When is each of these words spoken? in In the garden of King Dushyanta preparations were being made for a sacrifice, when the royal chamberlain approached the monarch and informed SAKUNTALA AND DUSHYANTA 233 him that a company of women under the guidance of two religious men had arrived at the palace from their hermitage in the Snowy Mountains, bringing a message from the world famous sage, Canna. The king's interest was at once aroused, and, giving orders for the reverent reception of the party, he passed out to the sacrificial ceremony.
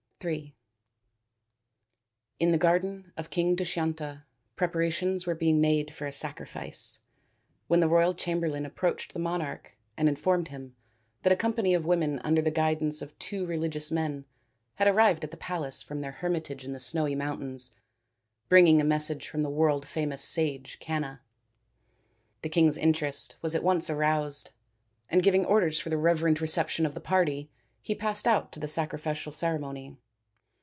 in 0.23 0.53
In 2.39 2.51
the 2.51 2.59
garden 2.59 3.11
of 3.17 3.31
King 3.31 3.55
Dushyanta 3.55 4.23
preparations 4.55 5.25
were 5.25 5.33
being 5.33 5.59
made 5.59 5.91
for 5.91 6.05
a 6.05 6.11
sacrifice, 6.11 6.99
when 7.65 7.79
the 7.79 7.87
royal 7.87 8.13
chamberlain 8.13 8.63
approached 8.63 9.13
the 9.15 9.19
monarch 9.19 9.75
and 9.97 10.07
informed 10.07 10.45
SAKUNTALA 10.49 10.55
AND 10.57 10.73
DUSHYANTA 11.23 11.23
233 11.23 11.23
him 11.23 11.23
that 11.23 11.33
a 11.33 11.35
company 11.35 11.73
of 11.73 11.85
women 11.87 12.19
under 12.23 12.41
the 12.43 12.51
guidance 12.51 13.01
of 13.01 13.17
two 13.17 13.47
religious 13.47 13.89
men 13.89 14.25
had 14.75 14.87
arrived 14.87 15.23
at 15.23 15.31
the 15.31 15.37
palace 15.37 15.81
from 15.81 16.01
their 16.01 16.11
hermitage 16.11 16.63
in 16.63 16.73
the 16.73 16.79
Snowy 16.79 17.15
Mountains, 17.15 17.71
bringing 18.47 18.79
a 18.79 18.83
message 18.83 19.27
from 19.27 19.41
the 19.41 19.49
world 19.49 19.87
famous 19.87 20.23
sage, 20.23 20.77
Canna. 20.79 21.23
The 22.43 22.49
king's 22.49 22.77
interest 22.77 23.37
was 23.41 23.55
at 23.55 23.63
once 23.63 23.89
aroused, 23.89 24.51
and, 25.09 25.23
giving 25.23 25.45
orders 25.47 25.79
for 25.79 25.89
the 25.89 25.97
reverent 25.97 26.41
reception 26.41 26.85
of 26.85 26.93
the 26.93 27.01
party, 27.01 27.49
he 27.81 27.95
passed 27.95 28.27
out 28.27 28.51
to 28.51 28.59
the 28.59 28.67
sacrificial 28.67 29.31
ceremony. 29.31 29.97